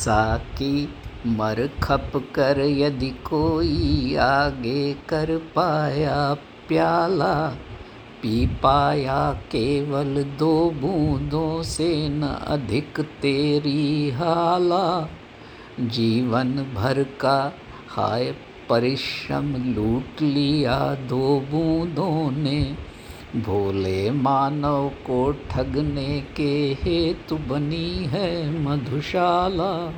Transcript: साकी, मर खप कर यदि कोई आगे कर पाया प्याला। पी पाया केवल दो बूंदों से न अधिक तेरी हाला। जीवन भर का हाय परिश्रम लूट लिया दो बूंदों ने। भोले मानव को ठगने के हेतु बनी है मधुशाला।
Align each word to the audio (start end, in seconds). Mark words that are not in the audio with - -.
साकी, 0.00 0.88
मर 1.26 1.70
खप 1.82 2.12
कर 2.34 2.60
यदि 2.60 3.10
कोई 3.10 4.14
आगे 4.16 4.94
कर 5.08 5.36
पाया 5.36 6.34
प्याला। 6.68 7.48
पी 8.22 8.46
पाया 8.46 9.32
केवल 9.32 10.22
दो 10.22 10.70
बूंदों 10.70 11.62
से 11.62 12.08
न 12.08 12.22
अधिक 12.22 13.00
तेरी 13.00 14.10
हाला। 14.10 15.08
जीवन 15.80 16.52
भर 16.74 17.02
का 17.02 17.52
हाय 17.88 18.34
परिश्रम 18.68 19.74
लूट 19.74 20.22
लिया 20.22 20.94
दो 20.94 21.40
बूंदों 21.40 22.30
ने। 22.30 22.76
भोले 23.36 24.10
मानव 24.10 24.88
को 24.88 25.32
ठगने 25.50 26.20
के 26.36 26.76
हेतु 26.82 27.36
बनी 27.36 28.04
है 28.04 28.60
मधुशाला। 28.60 29.92